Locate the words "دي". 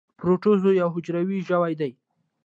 1.79-1.91